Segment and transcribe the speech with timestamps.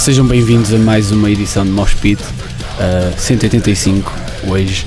[0.00, 4.10] Sejam bem-vindos a mais uma edição de Moshpit, uh, 185,
[4.48, 4.86] hoje.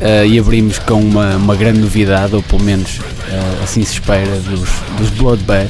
[0.00, 4.40] Uh, e abrimos com uma, uma grande novidade, ou pelo menos uh, assim se espera,
[4.48, 5.68] dos, dos Bloodbath,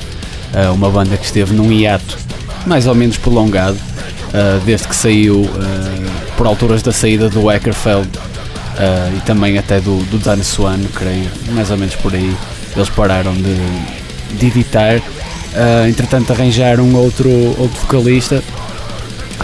[0.73, 2.17] uma banda que esteve num hiato
[2.65, 3.77] mais ou menos prolongado,
[4.65, 5.45] desde que saiu
[6.37, 8.09] por alturas da saída do Eckerfeld
[9.17, 12.35] e também até do, do Dan Swan, creio, mais ou menos por aí.
[12.77, 13.57] Eles pararam de,
[14.39, 15.03] de editar
[15.57, 18.43] Uh, entretanto arranjaram outro, outro vocalista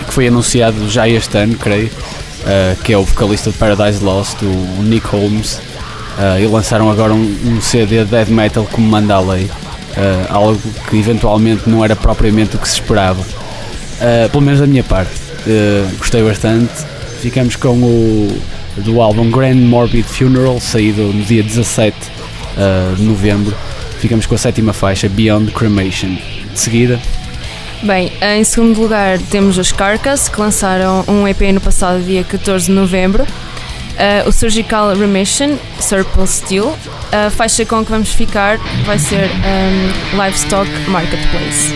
[0.06, 4.42] que foi anunciado já este ano, creio, uh, que é o vocalista de Paradise Lost,
[4.42, 5.54] o, o Nick Holmes.
[5.54, 9.50] Uh, e lançaram agora um, um, CD de death metal como manda a lei,
[10.28, 10.60] algo
[10.90, 13.24] que eventualmente não era propriamente o que se esperava,
[14.30, 15.10] pelo menos da minha parte.
[15.98, 16.70] gostei bastante.
[17.20, 18.42] Ficamos com o
[18.76, 21.96] do álbum Grand Morbid Funeral, saído no dia 17
[22.96, 23.54] de novembro.
[24.02, 26.16] Ficamos com a sétima faixa, Beyond Cremation.
[26.52, 27.00] De seguida.
[27.84, 32.66] Bem, em segundo lugar temos os Carcass, que lançaram um EP no passado dia 14
[32.66, 33.22] de novembro.
[33.22, 36.76] Uh, o Surgical Remission, Surple Steel.
[37.12, 41.72] A faixa com que vamos ficar vai ser um, Livestock Marketplace.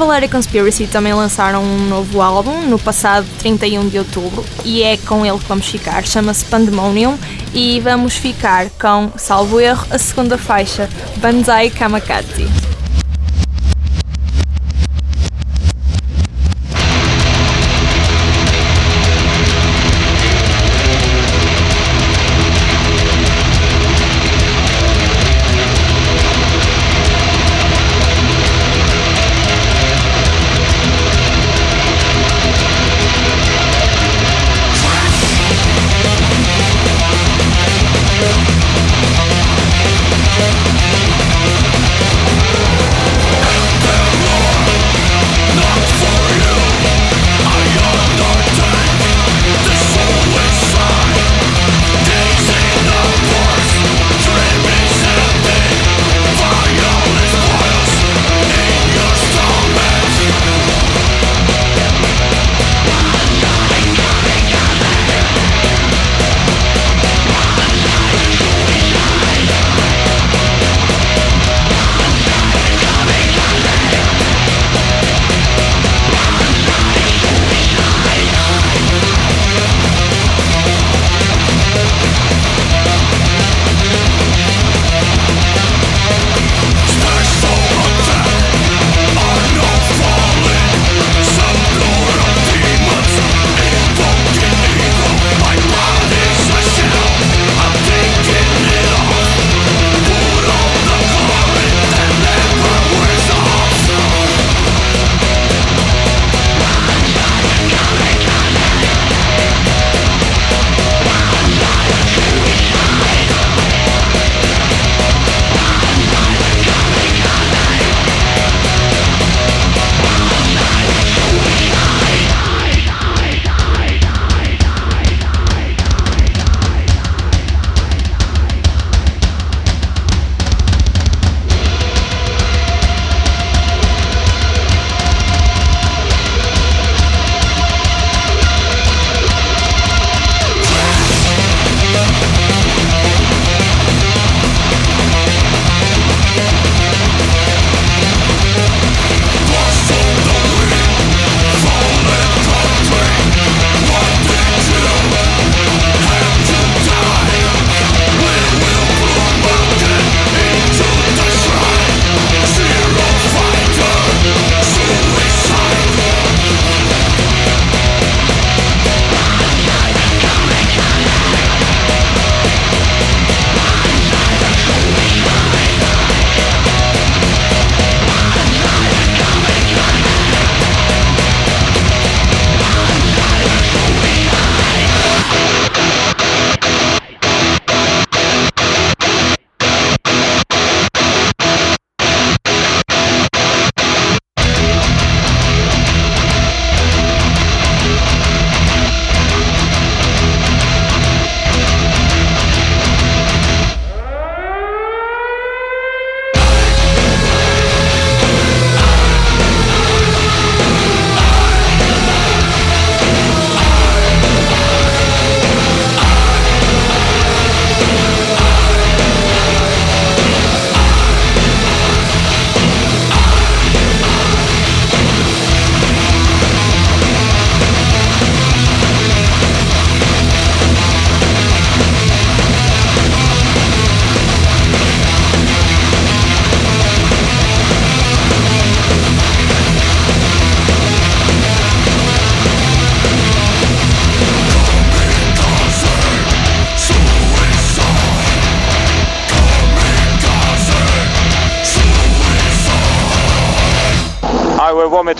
[0.00, 5.26] Cavaleira Conspiracy também lançaram um novo álbum no passado 31 de outubro e é com
[5.26, 6.06] ele que vamos ficar.
[6.06, 7.18] Chama-se Pandemonium
[7.52, 10.88] e vamos ficar com, salvo erro, a segunda faixa,
[11.18, 12.49] Banzai Kamakaze.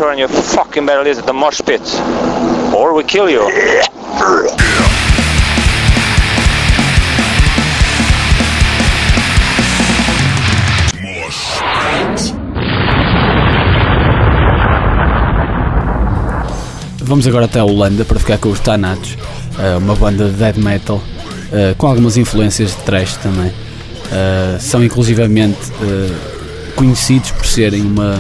[0.01, 1.81] Vomit on your fucking barrel at the mosh pit.
[2.75, 3.47] Or we kill you.
[17.03, 19.19] Vamos agora até a Holanda para ficar com os Tanatos,
[19.59, 21.03] eh, uma banda de death metal
[21.53, 23.53] eh, com algumas influências de thrash também.
[24.13, 25.59] Eh, são inclusivamente
[26.77, 28.17] conhecidos por serem uma,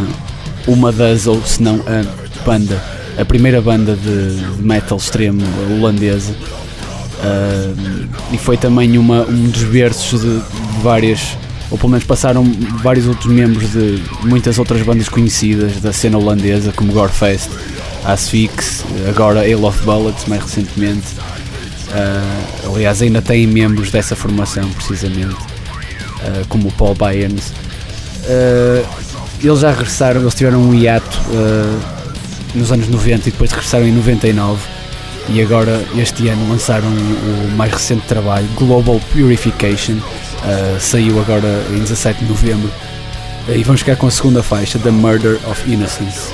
[0.67, 2.83] uma das, ou se não a banda,
[3.19, 6.33] a primeira banda de, metal extremo holandesa.
[6.33, 11.37] Uh, e foi também uma, um dos berços de, de várias
[11.71, 12.45] ou pelo menos passaram
[12.83, 17.49] vários outros membros de muitas outras bandas conhecidas da cena holandesa, como Gorefest,
[18.05, 21.07] Asphyx, agora Ale of Bullets, mais recentemente.
[21.91, 27.53] Uh, aliás, ainda têm membros dessa formação, precisamente, uh, como o Paul Bayerns.
[28.25, 28.85] Uh,
[29.43, 31.19] eles já regressaram, eles tiveram um hiato
[32.55, 34.61] nos anos 90 e depois regressaram em 99
[35.29, 39.97] e agora este ano lançaram o mais recente trabalho, Global Purification,
[40.81, 42.71] saiu agora em 17 de novembro
[43.49, 46.33] e vamos ficar com a segunda faixa, The Murder of Innocence.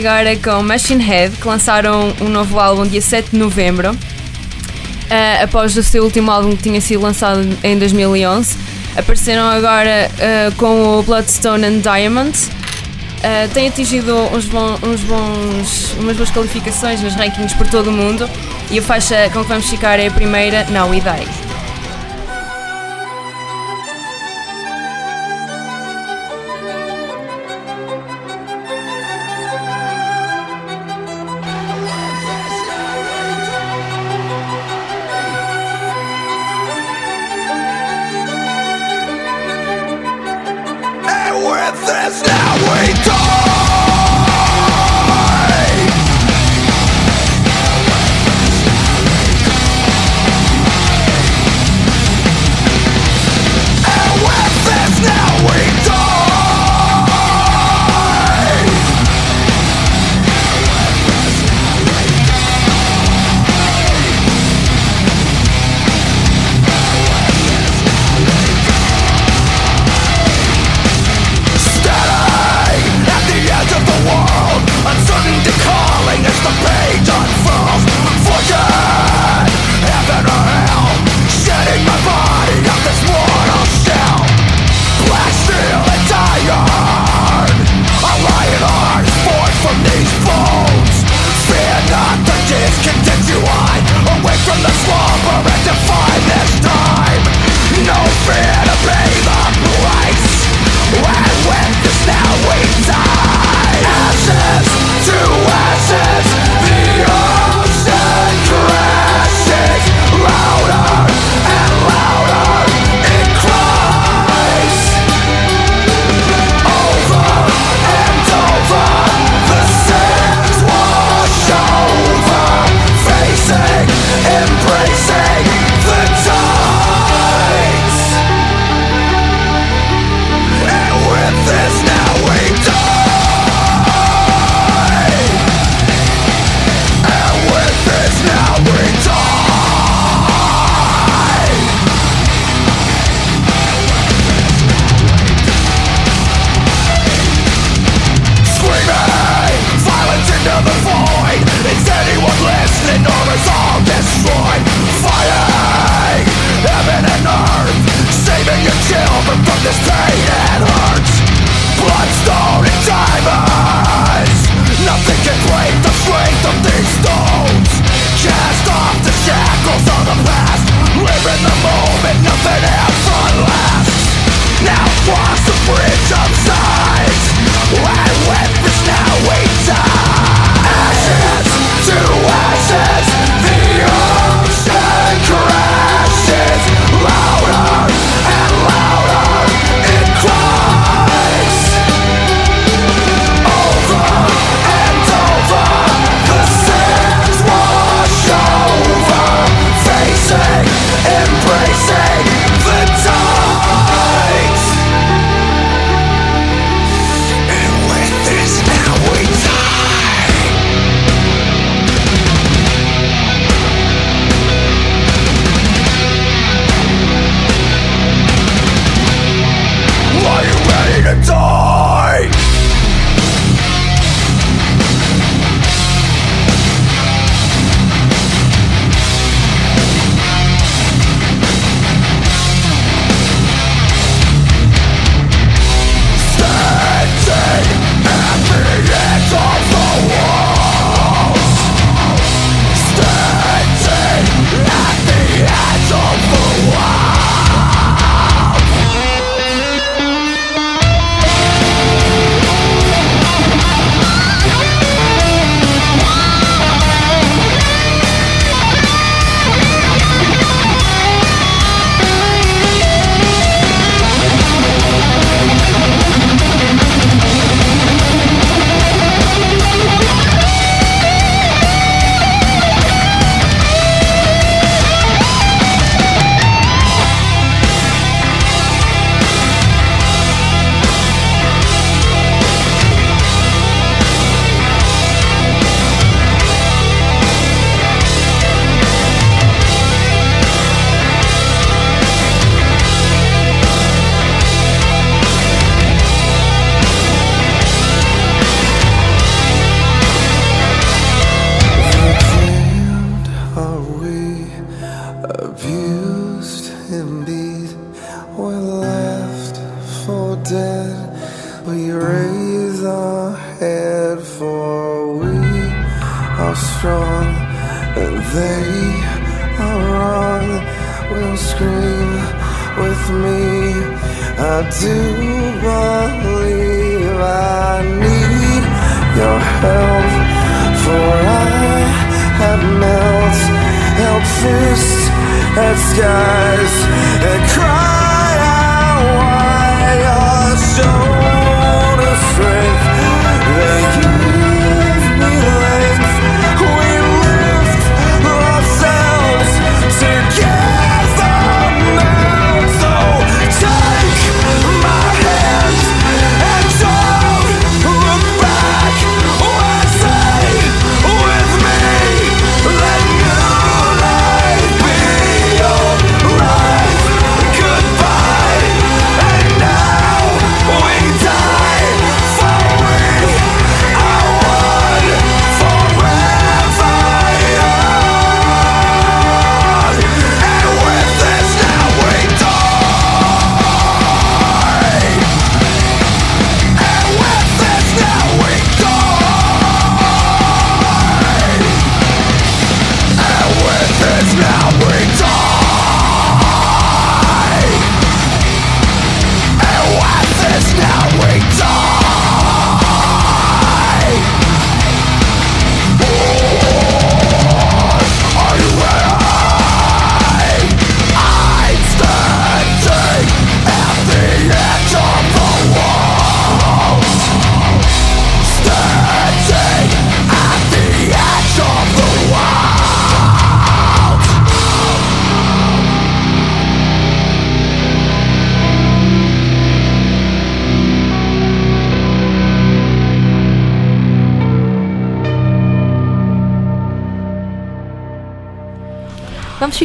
[0.00, 5.76] Agora com Machine Head, que lançaram um novo álbum dia 7 de novembro, uh, após
[5.76, 8.56] o seu último álbum que tinha sido lançado em 2011.
[8.96, 12.38] Apareceram agora uh, com o Bloodstone and Diamond.
[12.38, 18.26] Uh, atingido uns, bons, uns bons, umas boas qualificações nos rankings por todo o mundo
[18.70, 21.49] e a faixa com que vamos ficar é a primeira, Now We Die.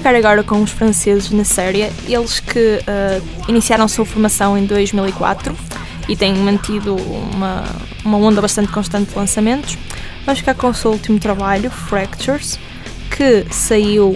[0.05, 5.57] Ficar agora com os franceses na série, eles que eh, iniciaram sua formação em 2004
[6.07, 7.63] e têm mantido uma,
[8.03, 9.75] uma onda bastante constante de lançamentos.
[10.23, 12.59] Vamos ficar com o seu último trabalho, Fractures,
[13.09, 14.15] que saiu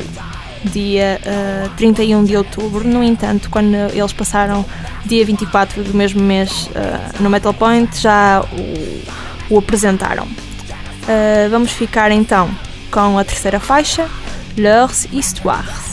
[0.64, 2.88] dia eh, 31 de outubro.
[2.88, 4.64] No entanto, quando eles passaram
[5.06, 8.46] dia 24 do mesmo mês eh, no Metal Point, já
[9.50, 10.28] o, o apresentaram.
[11.08, 12.48] Eh, vamos ficar então
[12.92, 14.08] com a terceira faixa,
[14.62, 15.89] Leurs Histoires.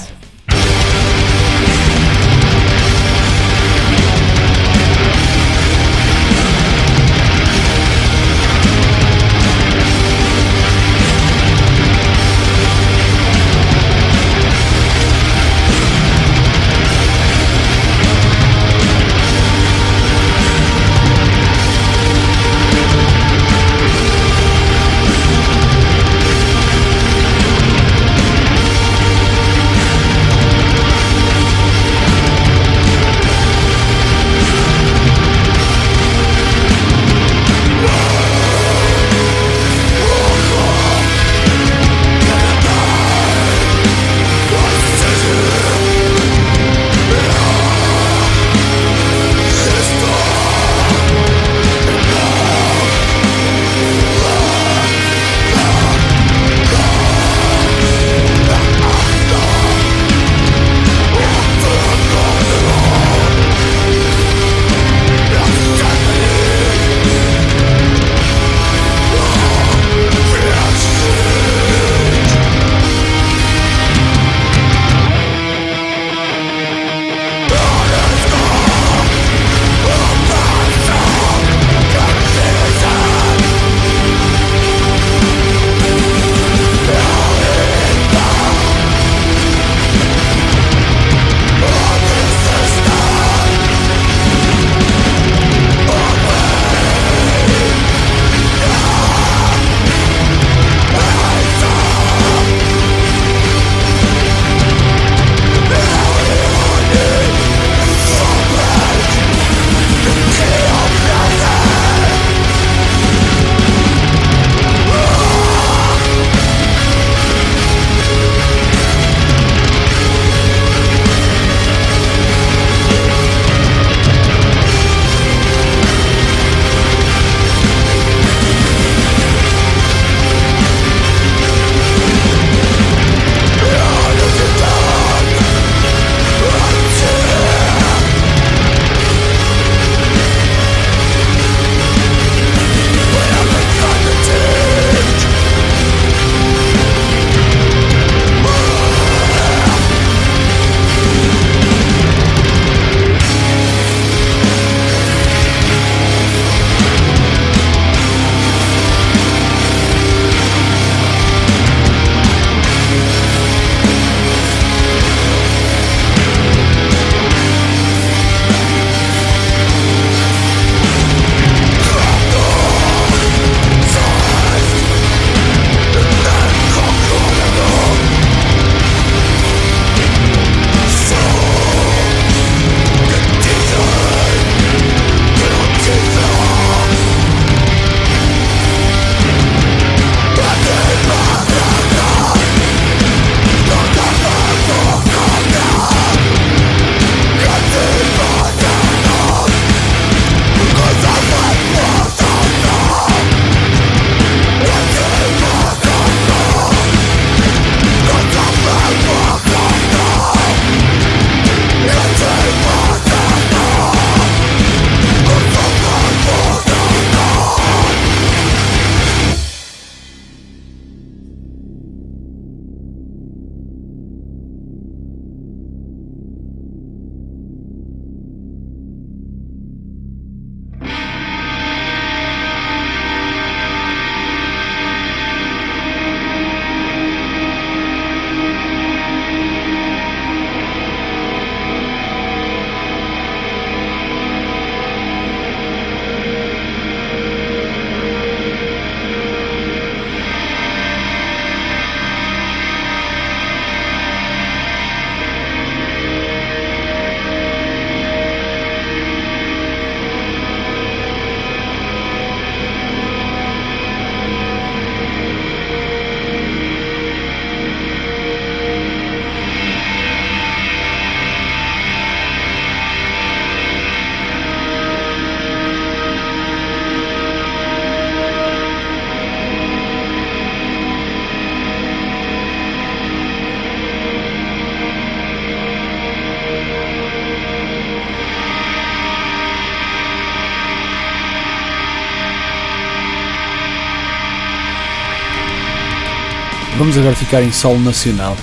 [297.27, 298.37] Ficar em solo nacional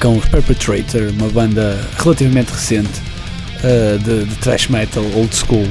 [0.00, 2.88] com os Perpetrator, uma banda relativamente recente
[3.58, 5.68] uh, de, de thrash metal old school.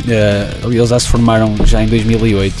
[0.00, 2.52] Uh, eles já se formaram já em 2008,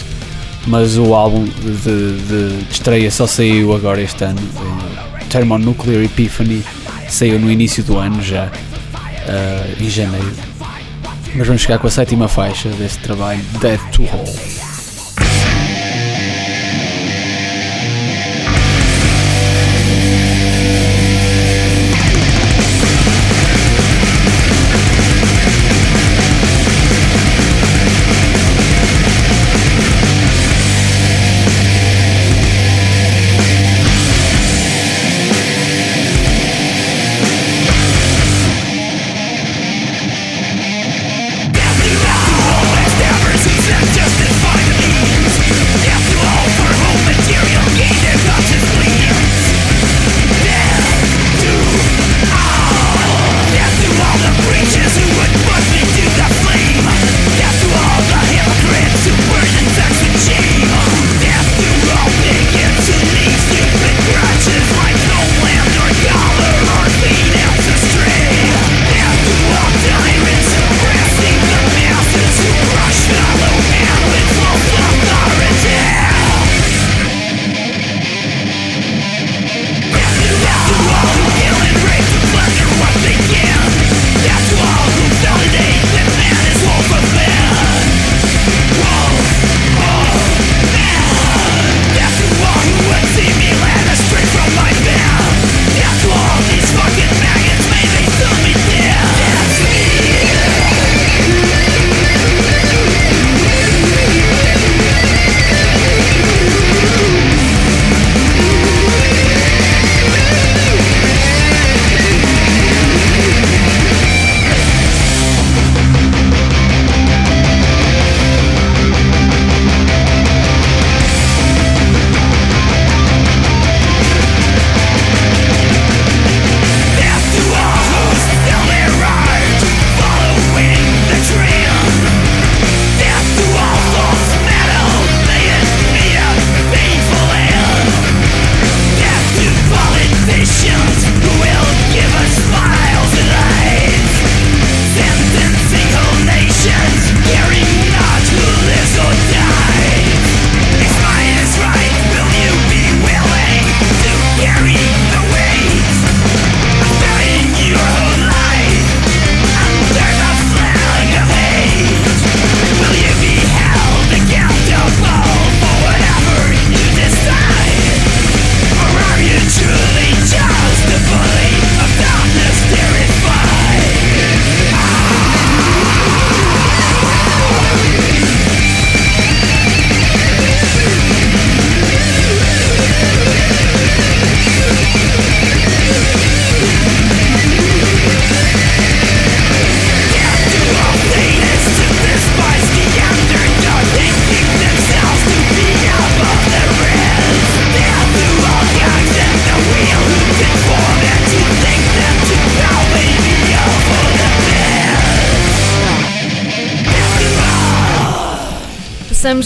[0.68, 4.40] mas o álbum de, de, de estreia só saiu agora este ano.
[4.40, 6.64] Uh, Thermonuclear Epiphany
[7.08, 10.32] saiu no início do ano já, uh, em janeiro.
[11.34, 14.49] Mas vamos chegar com a sétima faixa deste trabalho, Death to All.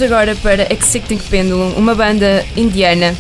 [0.05, 3.15] Agora para Exciting Pendulum, uma banda indiana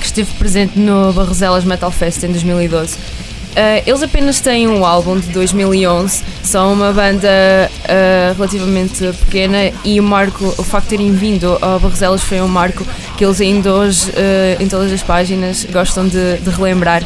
[0.00, 2.96] que esteve presente no Barroselas Metal Fest em 2012.
[2.96, 10.00] Uh, eles apenas têm um álbum de 2011, são uma banda uh, relativamente pequena e
[10.00, 12.82] o marco, o facto de terem vindo ao Barroselas foi um marco
[13.18, 17.02] que eles ainda hoje, uh, em todas as páginas, gostam de, de relembrar.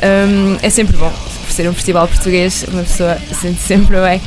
[0.00, 1.12] Um, é sempre bom,
[1.44, 4.20] por ser um festival português, uma pessoa sente sempre bem.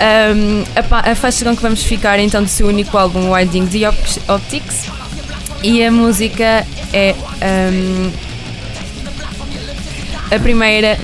[0.00, 3.88] Um, a, a, faixa com que vamos ficar então do seu único álbum Winding the
[4.28, 4.86] Optics
[5.60, 7.16] e a música é
[7.72, 8.12] um,
[10.30, 10.98] a primeira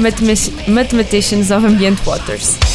[0.68, 2.73] Mathematicians of Ambient Waters.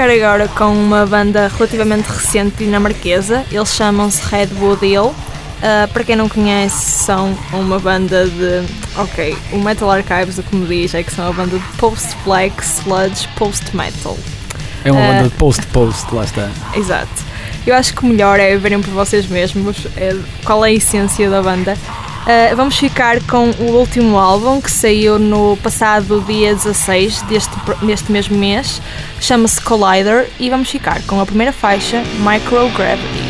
[0.00, 3.44] Ficar agora com uma banda relativamente recente dinamarquesa.
[3.52, 5.14] Eles chamam-se Redwood Hill.
[5.62, 8.64] Ah, para quem não conhece, são uma banda de.
[8.96, 12.64] Ok, o Metal Archives, o que me diz é que são uma banda de post-black,
[12.64, 14.16] sludge, post-metal.
[14.86, 16.48] É uma Eh, banda de post-post, lá está.
[16.74, 17.10] Exato.
[17.66, 21.28] Eu acho que o melhor é verem por vocês mesmos é, qual é a essência
[21.28, 21.76] da banda.
[22.26, 27.52] Ah, vamos ficar com o último álbum que saiu no passado dia 16 deste,
[27.82, 28.80] deste mesmo mês,
[29.20, 33.29] chama-se Collider, e vamos ficar com a primeira faixa, Microgravity.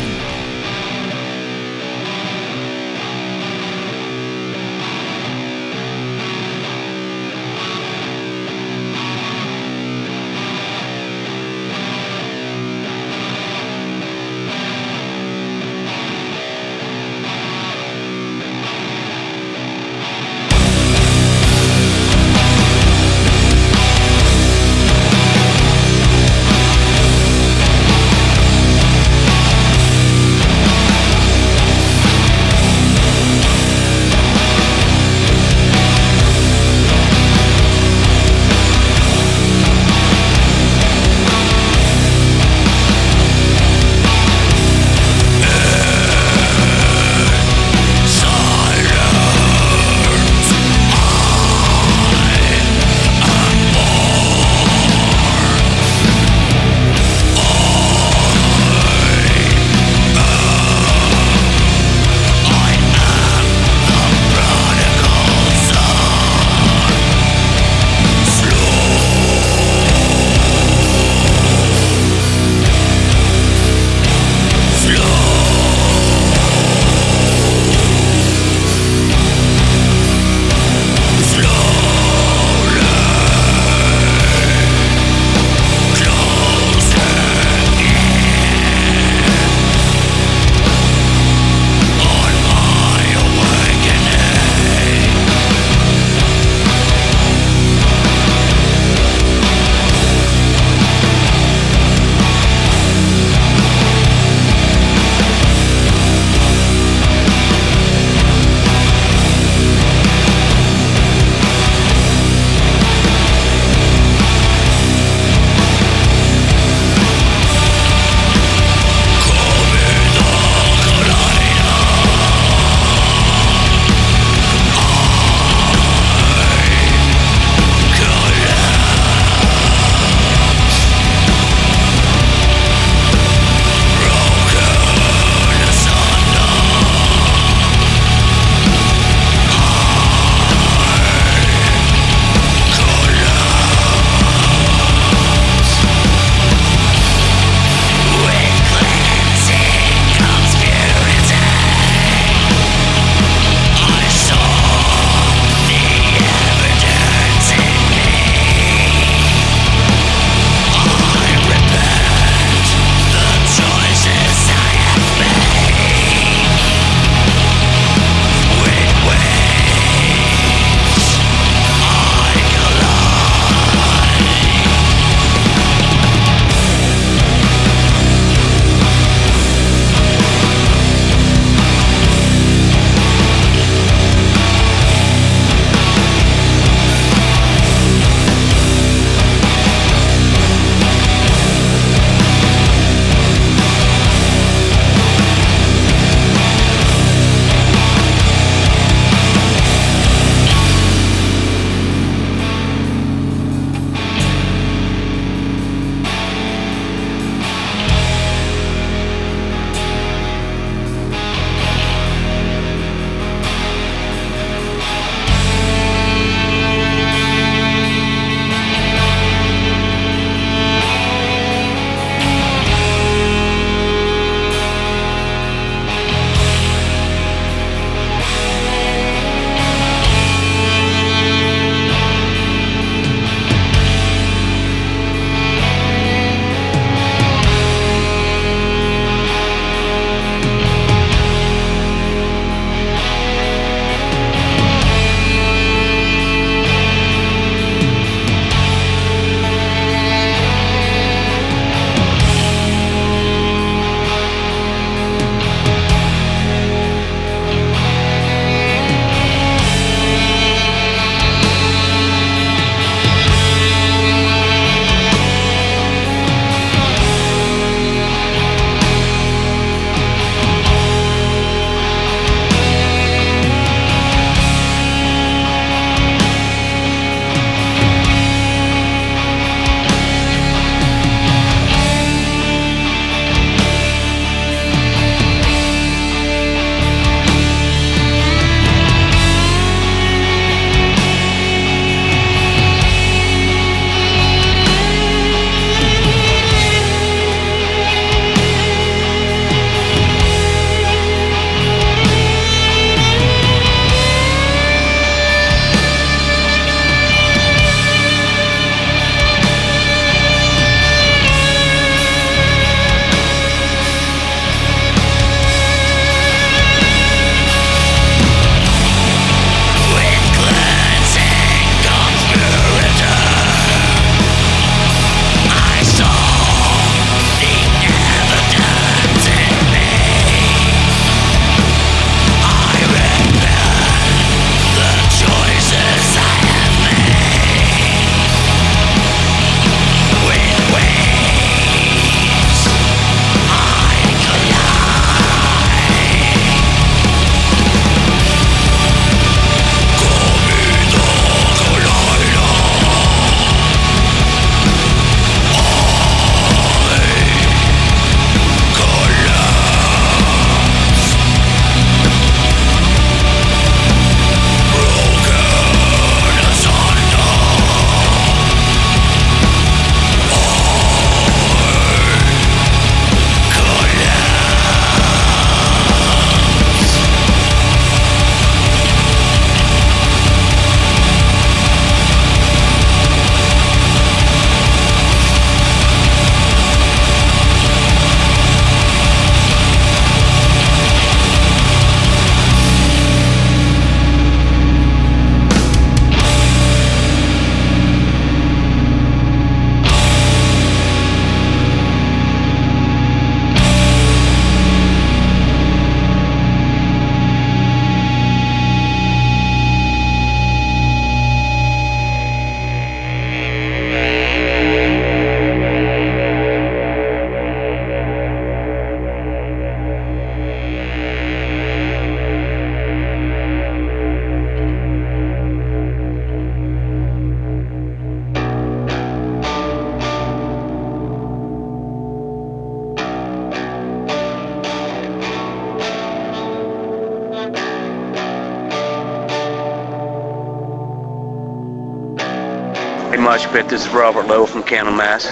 [443.71, 445.27] This is Robert Lowe from Cannon Mass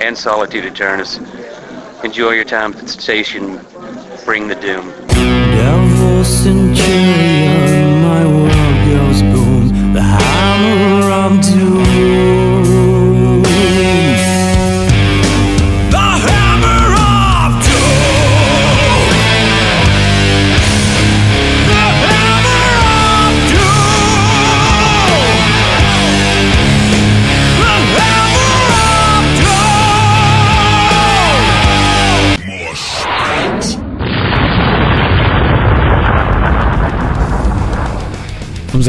[0.00, 1.18] and Solitude Eternus.
[2.04, 3.60] Enjoy your time at the station.
[4.24, 4.92] Bring the doom.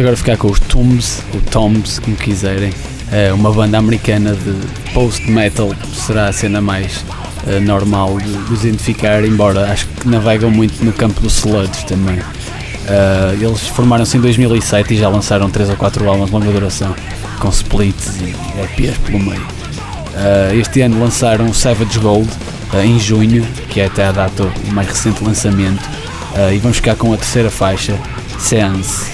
[0.03, 2.73] Agora ficar com os Tombs, ou Tombs, como quiserem.
[3.09, 7.05] É uma banda americana de post-metal, será a cena mais
[7.47, 12.19] eh, normal de, de identificar, embora acho que navegam muito no campo do sludge também.
[12.85, 16.93] Eh, eles formaram-se em 2007 e já lançaram 3 ou 4 álbuns de longa duração,
[17.39, 19.45] com splits e EPs pelo meio.
[20.15, 22.29] Eh, este ano lançaram o Savage Gold
[22.73, 25.87] eh, em junho, que é até a data do mais recente lançamento,
[26.51, 27.95] e vamos ficar com a terceira faixa,
[28.39, 29.12] Seance.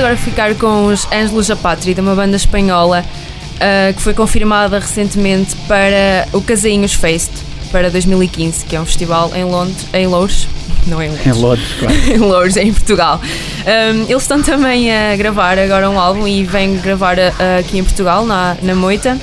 [0.00, 3.04] agora ficar com os Ângelos Apátrida, uma banda espanhola
[3.56, 7.30] uh, que foi confirmada recentemente para o Casainhos Fest
[7.70, 10.48] para 2015, que é um festival em Londres, em Lourdes,
[10.88, 11.26] não é em Londres.
[11.26, 11.94] Em claro.
[12.14, 13.20] em Lourdes, em Portugal.
[13.20, 17.84] Um, eles estão também a gravar agora um álbum e vêm gravar ah, aqui em
[17.84, 19.18] Portugal, na, na Moita.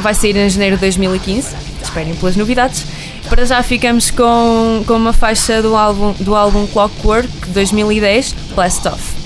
[0.00, 1.48] Vai sair em janeiro de 2015.
[1.82, 2.84] Esperem pelas novidades.
[3.26, 9.19] Para já ficamos com, com uma faixa do álbum, do álbum Clockwork 2010, Blast Off.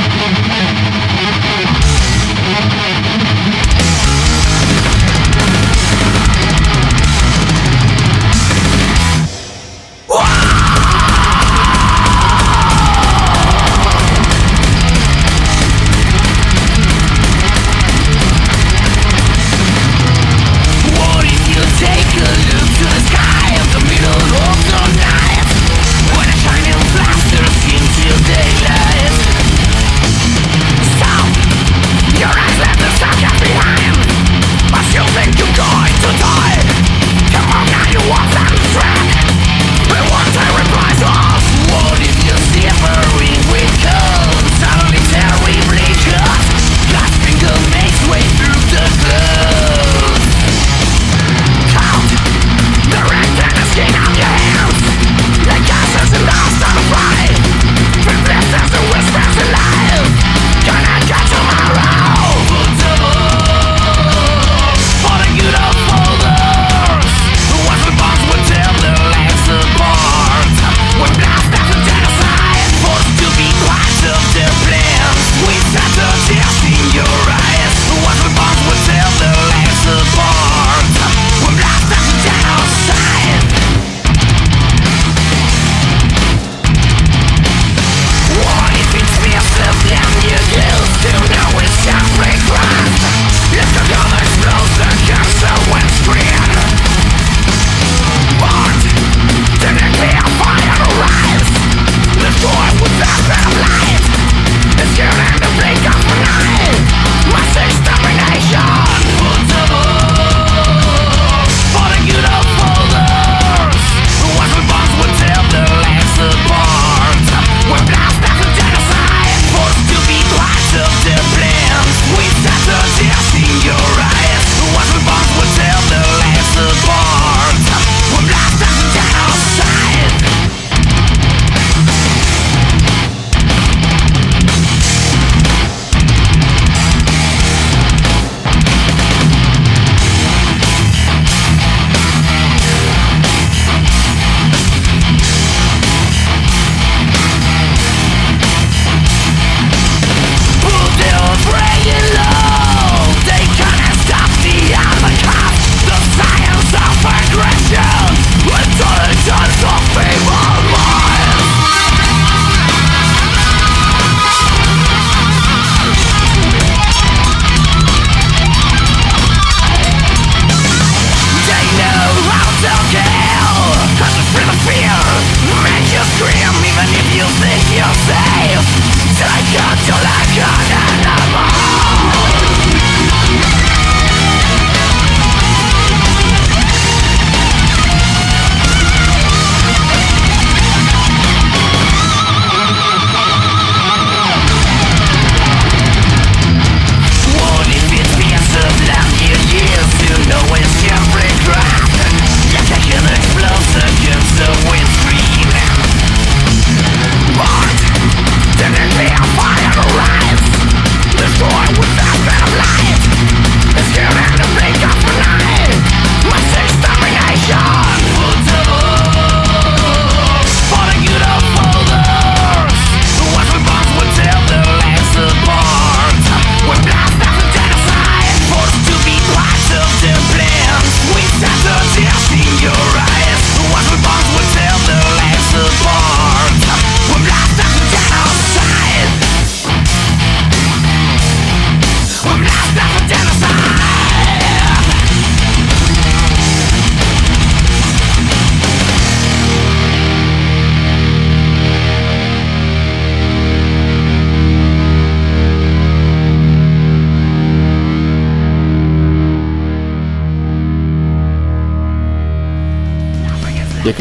[0.00, 0.69] Música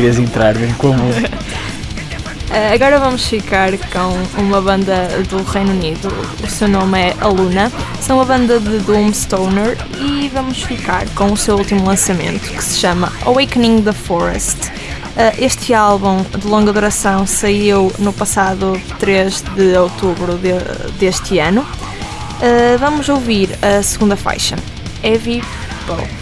[0.09, 1.29] querias entrar bem com a música.
[1.29, 6.09] Uh, agora vamos ficar com uma banda do Reino Unido,
[6.43, 11.31] o seu nome é Aluna, são uma banda de Doom Stoner e vamos ficar com
[11.31, 14.69] o seu último lançamento que se chama Awakening the Forest.
[14.69, 20.53] Uh, este álbum de longa duração saiu no passado 3 de outubro de,
[20.97, 21.61] deste ano.
[21.61, 24.55] Uh, vamos ouvir a segunda faixa,
[25.03, 25.43] Heavy
[25.85, 26.18] Bow.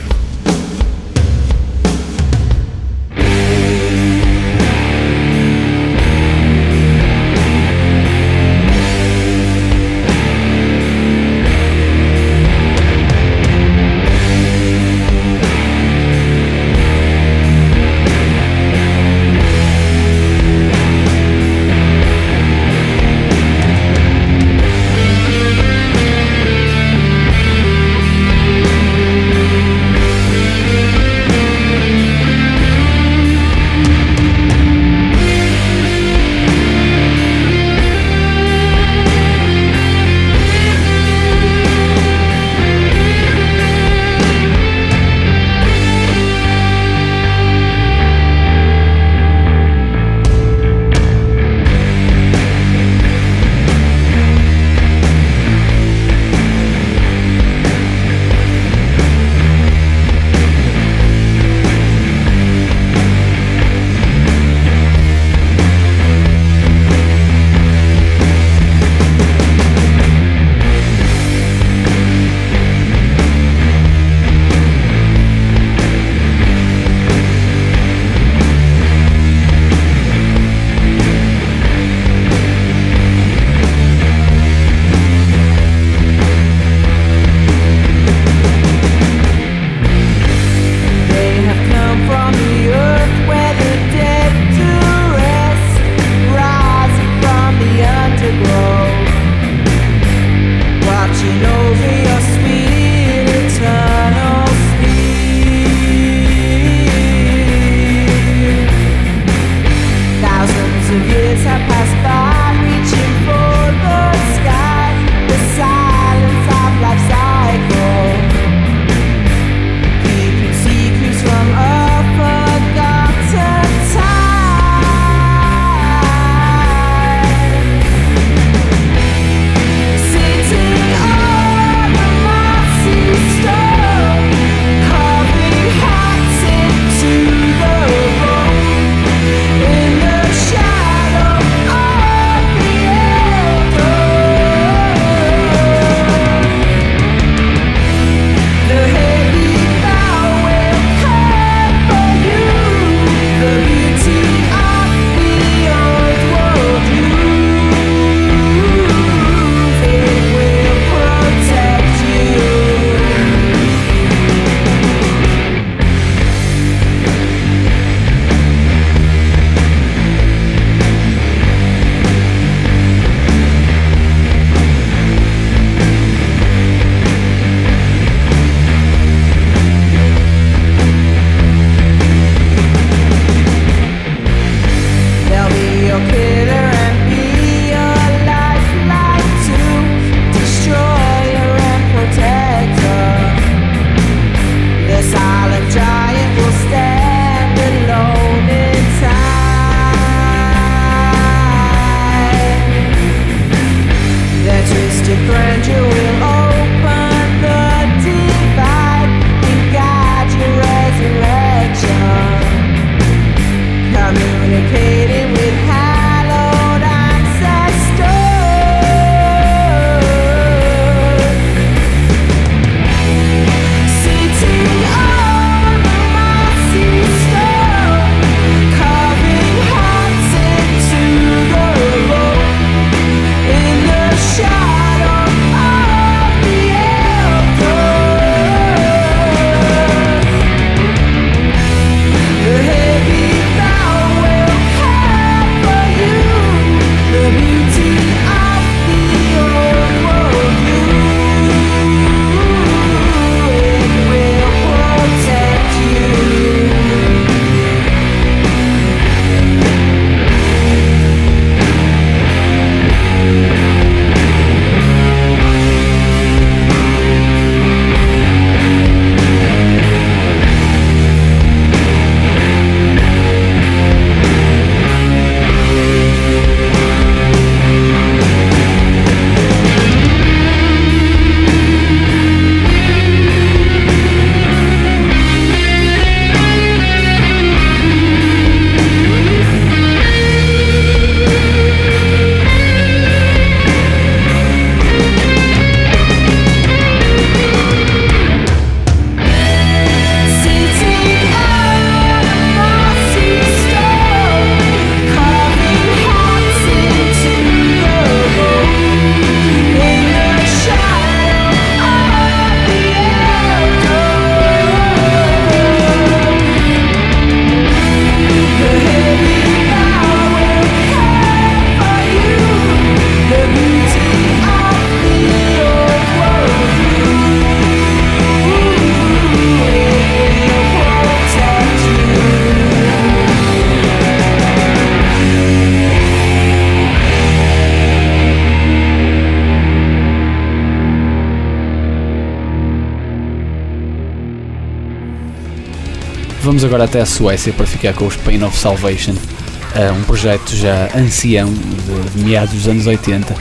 [346.68, 350.89] Agora até a Suécia para ficar com os Pain of Salvation, uh, um projeto já
[350.95, 353.34] ancião de, meados dos anos 80.
[353.34, 353.38] Uh,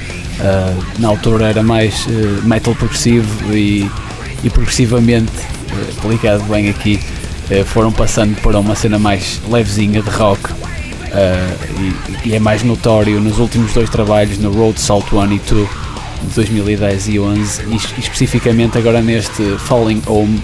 [0.99, 3.91] na altura era mais uh, metal progressivo e,
[4.45, 5.33] e progressivamente,
[5.99, 7.01] aplicado bem aqui,
[7.67, 10.41] foram passando para uma cena mais levezinha de rock.
[12.25, 15.41] E, e é mais notório nos últimos dois trabalhos, no Road Salt 1 e 2
[15.49, 20.41] de 2010 e 11 e es- especificamente agora neste Falling Home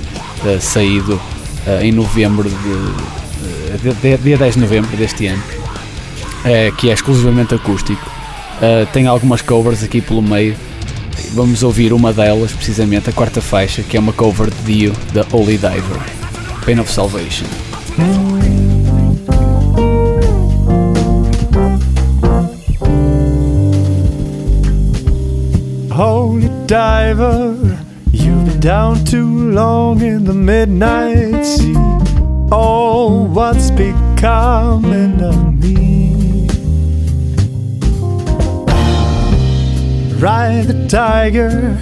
[0.60, 1.20] saído
[1.66, 6.90] uh, em novembro de, uh, de- de- dia 10 de novembro deste ano uh, que
[6.90, 8.10] é exclusivamente acústico.
[8.58, 10.54] Uh, tem algumas covers aqui pelo meio.
[11.34, 15.24] Vamos ouvir uma delas precisamente a quarta faixa que é uma cover de Dio da
[15.32, 16.00] Holy Diver
[16.64, 17.46] Pain of Salvation.
[25.90, 27.71] Holy diver,
[28.62, 31.74] down too long in the midnight sea.
[32.52, 36.46] Oh, what's becoming of me?
[40.20, 41.76] Ride the tiger,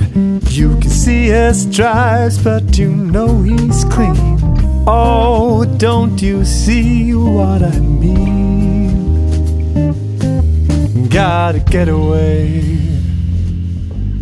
[0.48, 4.38] you can see his stripes, but you know he's clean.
[4.86, 9.20] Oh, don't you see what I mean?
[11.10, 12.78] Gotta get away.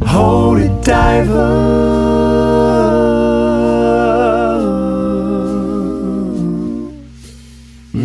[0.02, 2.17] Holy diver.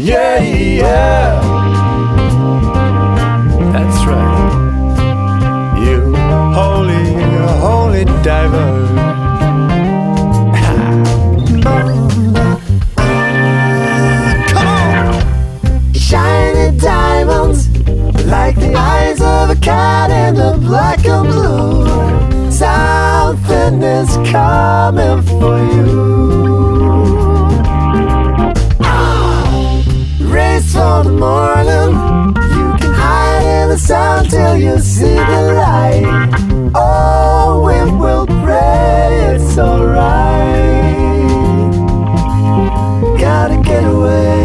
[0.03, 1.39] Yeah, yeah.
[3.71, 5.79] That's right.
[5.79, 6.13] You
[6.53, 7.05] holy,
[7.61, 8.71] holy diver.
[18.25, 22.51] Like the eyes of a cat in the black and blue.
[22.51, 26.52] Something is coming for you.
[31.23, 31.91] Morning.
[32.57, 36.05] You can hide in the sun till you see the light.
[36.75, 40.43] Oh, we will pray it's alright.
[43.25, 44.42] Gotta get away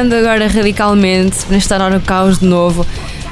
[0.00, 2.86] Mudando agora radicalmente, para instaurar o caos de novo,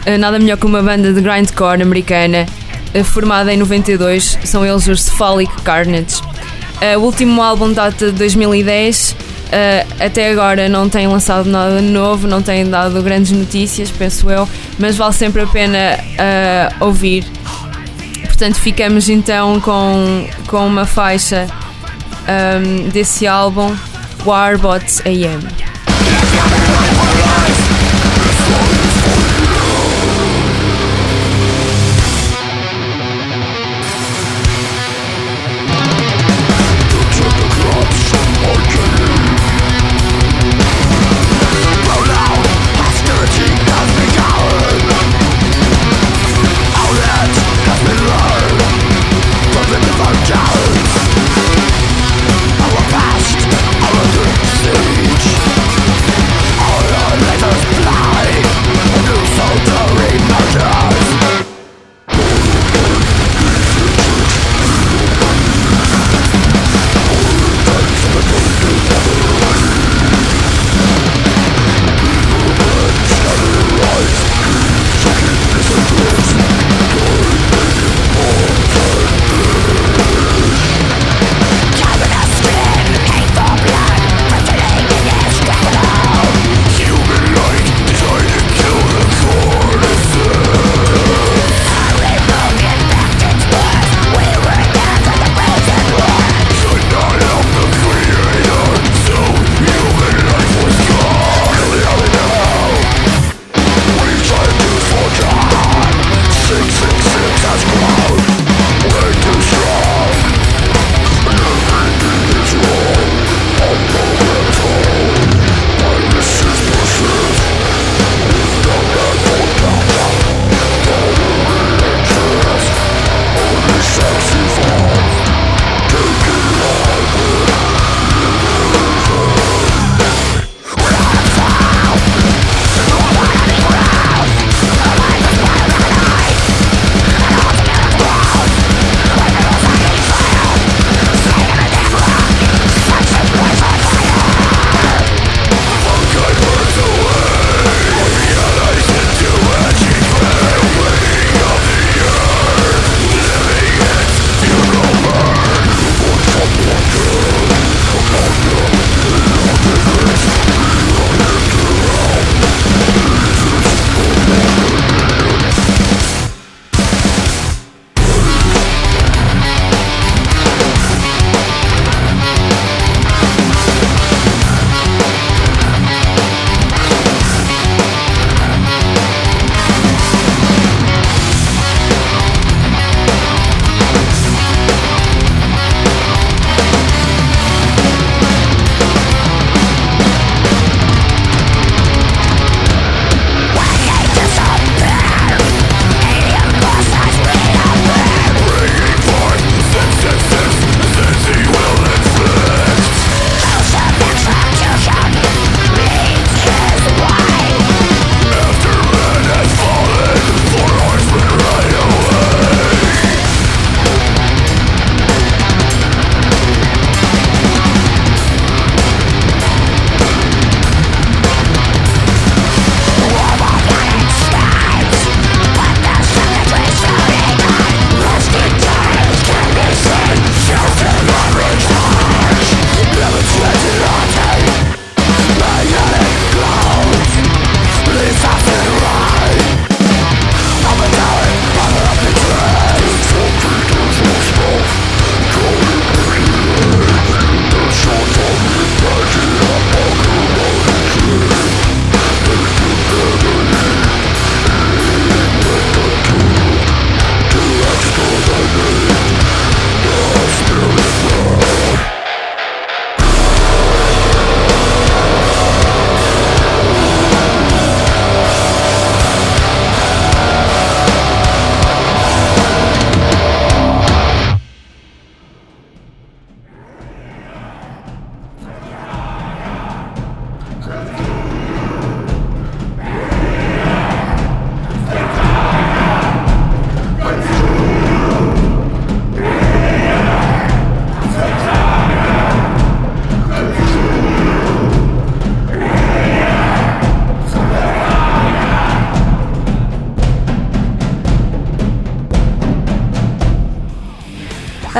[0.04, 2.44] eh, nada melhor que uma banda de grindcore americana,
[2.92, 6.20] eh, formada em 92, são eles os Cephalic Carnage.
[6.82, 9.16] Eh, O último álbum data de 2010,
[9.50, 14.46] eh, até agora não tem lançado nada novo, não tem dado grandes notícias, penso eu,
[14.78, 15.98] mas vale sempre a pena
[16.80, 17.24] ouvir.
[18.26, 21.46] Portanto, ficamos então com, com uma faixa
[22.26, 23.74] ehm, desse álbum,
[24.26, 25.67] Warbots AM.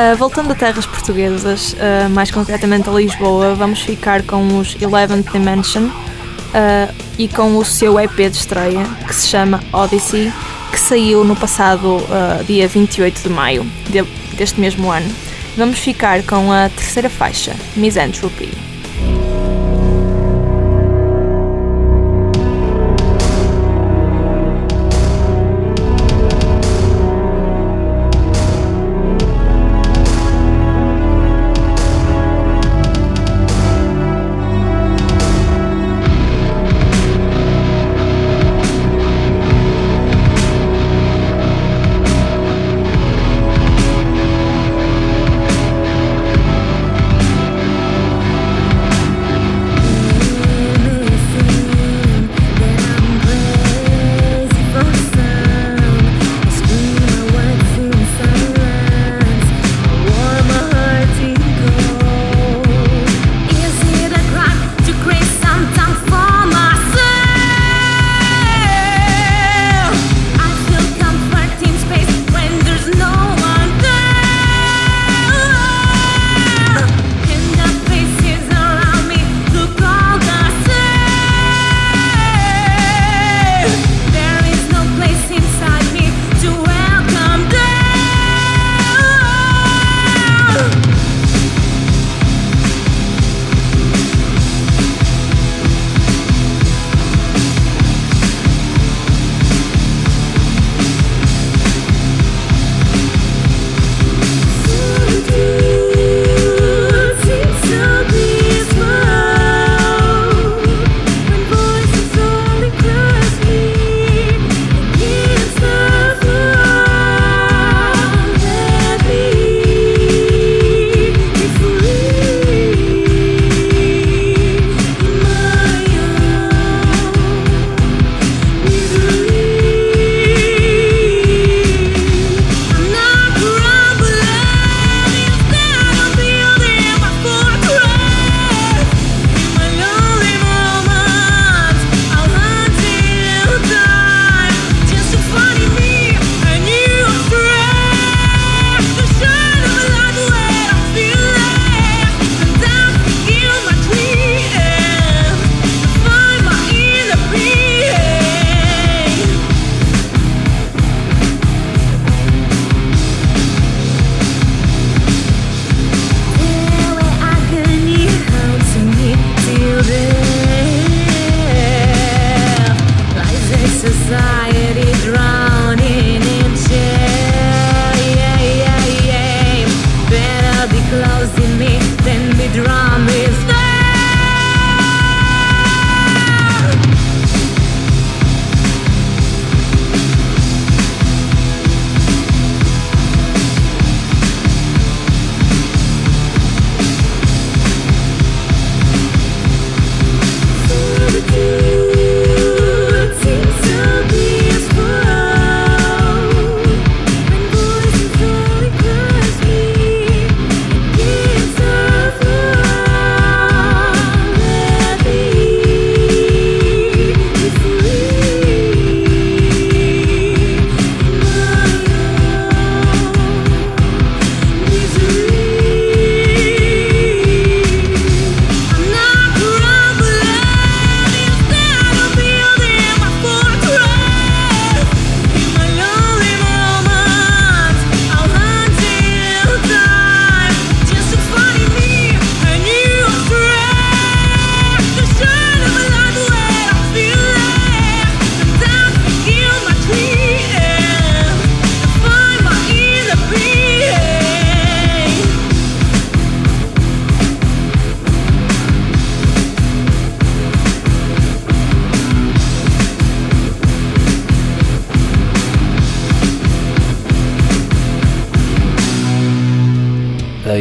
[0.09, 5.31] Uh, voltando a terras portuguesas, uh, mais concretamente a Lisboa, vamos ficar com os Eleventh
[5.31, 10.33] Dimension uh, e com o seu EP de estreia, que se chama Odyssey,
[10.71, 11.99] que saiu no passado
[12.47, 14.03] dia 28 de maio de-
[14.37, 15.11] deste mesmo ano.
[15.57, 18.68] Vamos ficar com a terceira faixa, Misanthropy.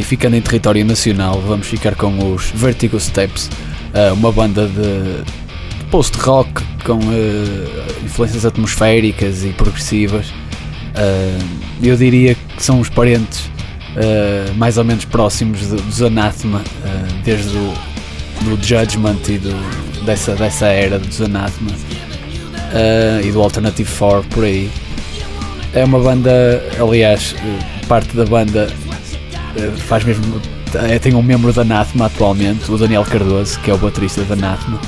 [0.07, 3.49] Ficando em território nacional, vamos ficar com os Vertigo Steps,
[3.93, 5.23] uh, uma banda de
[5.91, 6.49] post-rock
[6.85, 10.27] com uh, influências atmosféricas e progressivas.
[10.27, 11.43] Uh,
[11.83, 13.49] eu diria que são os parentes
[14.57, 16.61] mais ou menos próximos do- dos Anathema,
[17.25, 17.73] desde o
[18.43, 21.71] do Judgment e do- dessa, dessa era dos Anathema
[23.25, 24.69] e do Alternative 4 por aí.
[25.73, 27.33] É uma banda, aliás,
[27.87, 28.86] parte da banda eh,
[29.87, 30.41] faz mesmo.
[30.73, 34.33] eh, tem um membro da Anathema atualmente, o Daniel Cardoso, que é o baterista da
[34.33, 34.79] Anathema.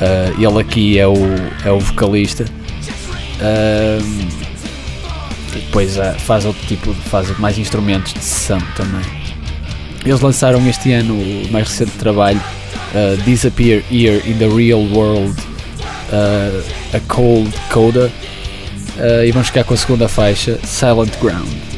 [0.00, 1.14] Eh, ele aqui é o,
[1.64, 2.44] é o vocalista.
[5.54, 9.02] E depois ah, faz outro tipo, faz mais instrumentos de sessão também.
[10.04, 12.40] Eles lançaram este ano o mais recente trabalho
[12.94, 15.34] uh, Disappear Here in the Real World
[16.12, 16.62] uh,
[16.94, 18.10] A Cold Coda
[18.98, 21.73] uh, e vamos ficar com a segunda faixa Silent Ground.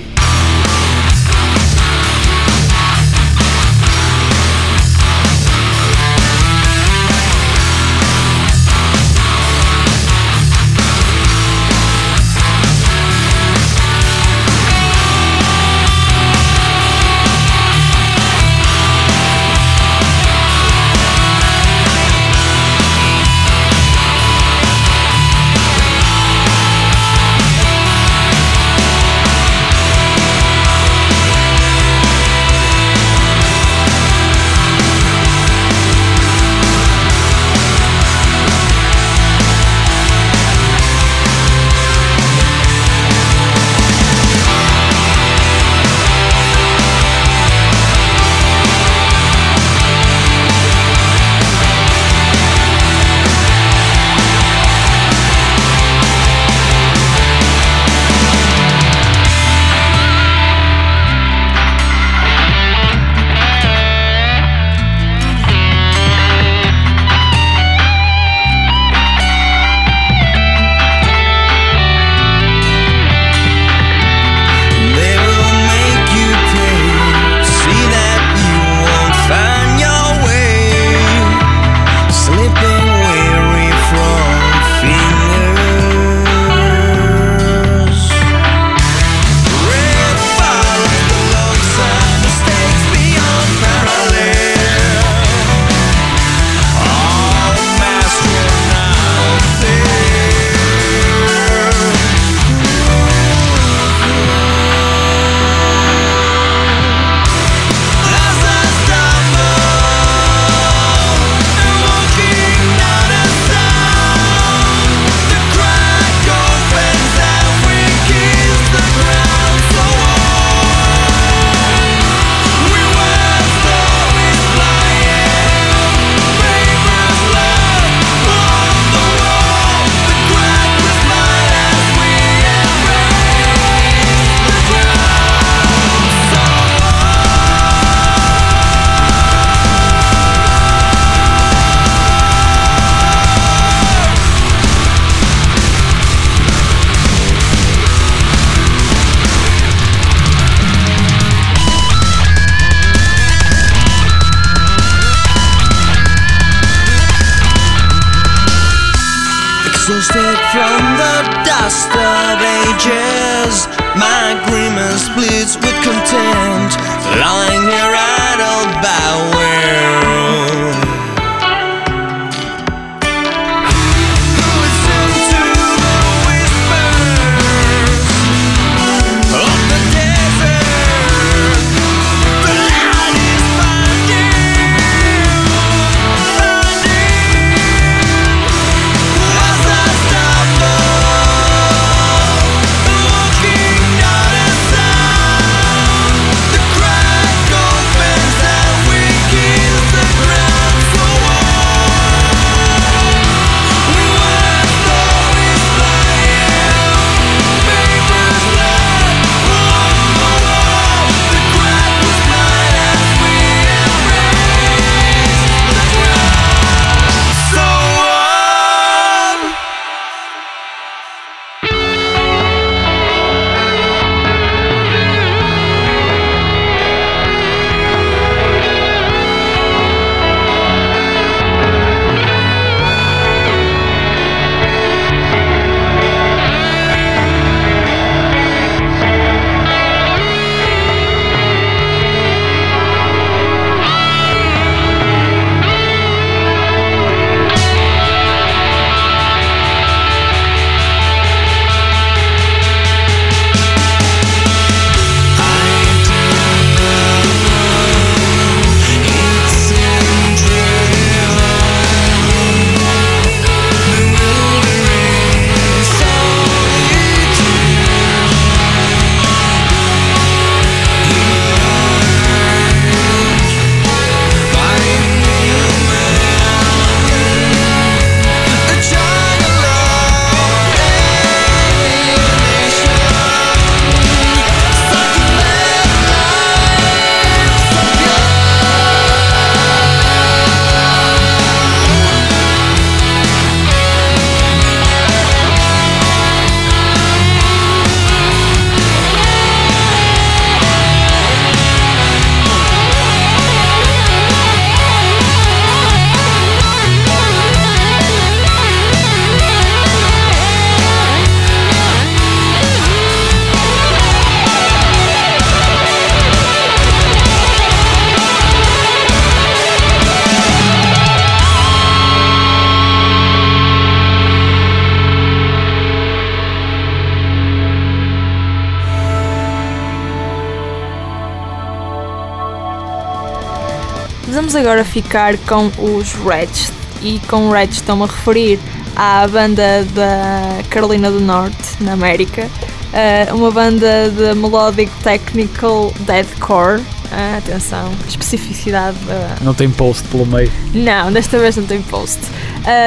[334.47, 336.73] Vamos agora ficar com os Reds.
[337.02, 338.60] E com Reds estão-me a referir
[338.94, 342.43] à banda da Carolina do Norte, na América.
[342.47, 346.78] Uh, uma banda de melodic technical deathcore.
[346.81, 350.52] Uh, atenção, especificidade da, Não tem post pelo meio.
[350.73, 352.20] não, desta vez não tem post.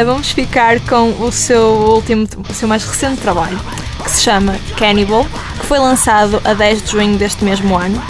[0.05, 3.59] Vamos ficar com o seu último, o seu mais recente trabalho,
[4.01, 5.27] que se chama Cannibal,
[5.59, 8.01] que foi lançado a 10 de junho deste mesmo ano.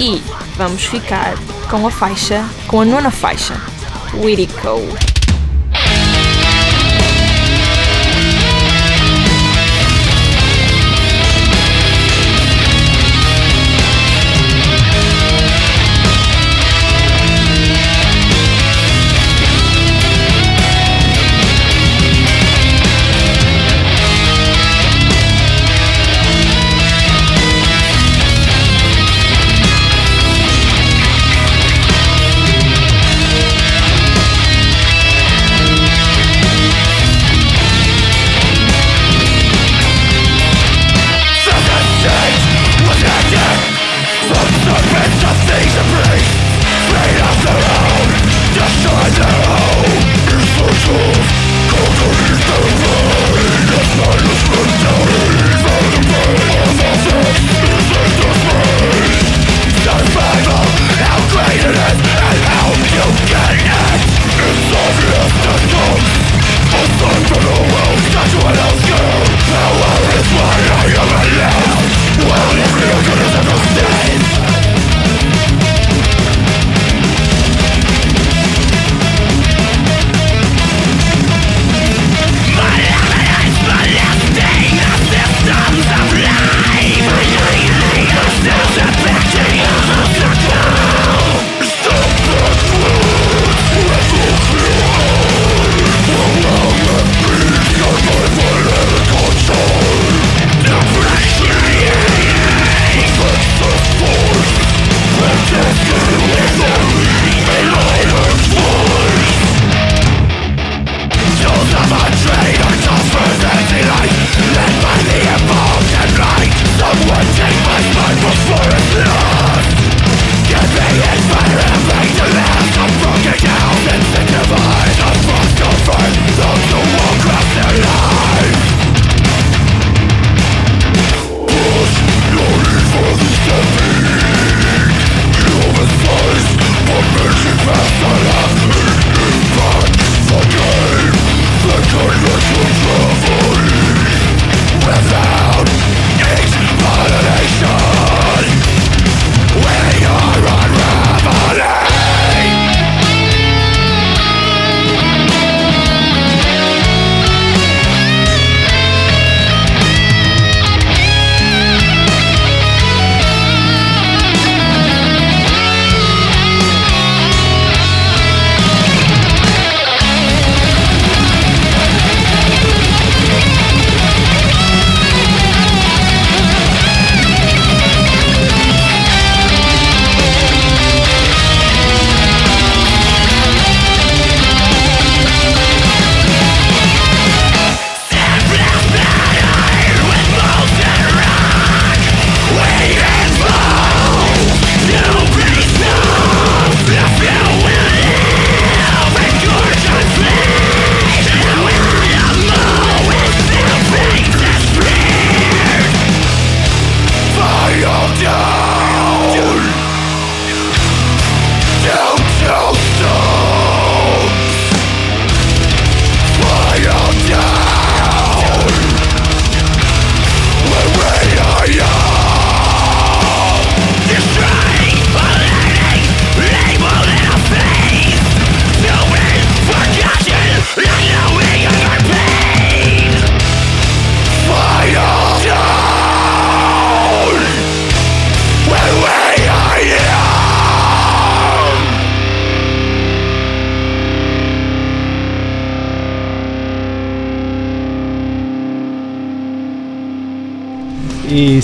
[0.00, 0.20] E
[0.56, 1.34] vamos ficar
[1.70, 3.54] com a faixa, com a nona faixa,
[4.14, 5.11] Wirico.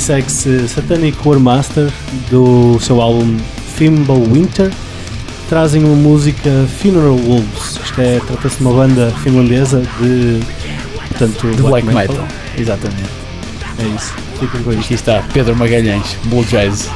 [0.08, 1.92] Segue-se Satanic War Master
[2.30, 3.36] do seu álbum
[3.76, 4.72] Thimble Winter.
[5.50, 7.78] Trazem uma música Funeral Wolves.
[7.84, 10.40] Isto é, trata-se de uma banda finlandesa de.
[11.08, 12.26] Portanto, De black metal.
[12.56, 13.10] Exatamente.
[13.78, 14.14] É isso.
[14.40, 14.84] Fiquem com isto.
[14.84, 16.88] Aqui está Pedro Magalhães, Bull Jazz.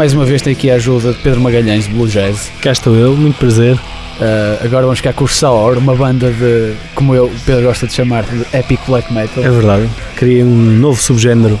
[0.00, 2.50] Mais uma vez tem aqui a ajuda de Pedro Magalhães de Blue Jazz.
[2.62, 3.74] Cá estou eu, muito prazer.
[3.74, 7.86] Uh, agora vamos ficar com os Saor, uma banda de, como eu, o Pedro gosta
[7.86, 9.44] de chamar, de epic black metal.
[9.44, 9.90] É verdade.
[10.16, 11.60] Criei um novo subgénero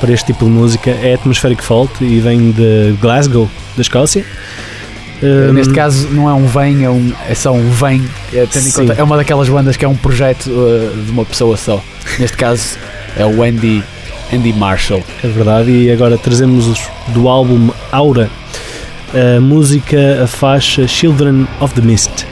[0.00, 0.92] para este tipo de música.
[0.92, 4.24] É Atmospheric Fault e vem de Glasgow, da Escócia.
[5.20, 8.68] Um, Neste caso não é um vem, é, um, é só um vem, é, tendo
[8.68, 11.82] em conta, é uma daquelas bandas que é um projeto uh, de uma pessoa só.
[12.16, 12.78] Neste caso
[13.16, 13.82] é o Andy,
[14.32, 15.02] Andy Marshall.
[15.22, 18.30] É verdade, e agora trazemos os do álbum Aura
[19.14, 22.31] a música, a faixa Children of the Mist.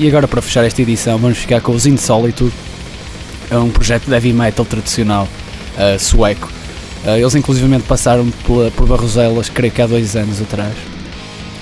[0.00, 2.54] E agora para fechar esta edição vamos ficar com os Insolitude,
[3.50, 5.28] é um projeto de heavy metal tradicional
[5.76, 6.50] uh, sueco.
[7.04, 10.72] Uh, eles inclusivamente passaram pela, por Barroselas, creio que há dois anos atrás,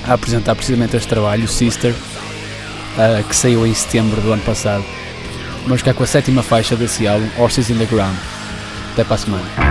[0.07, 4.85] a apresentar precisamente este trabalho, o Sister, uh, que saiu em setembro do ano passado.
[5.65, 8.17] Vamos ficar com a sétima faixa desse álbum, Horses in the Ground.
[8.93, 9.68] Até para a semana.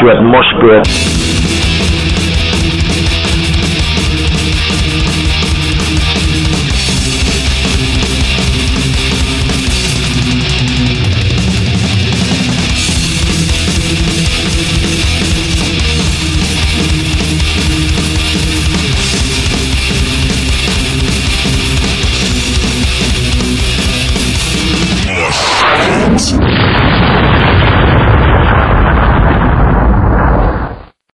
[0.00, 0.99] you at Mossborough.